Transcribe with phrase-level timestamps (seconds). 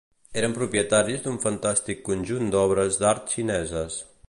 [0.39, 4.03] Eren propietaris d'un fantàstic conjunt d'obres d'art xineses.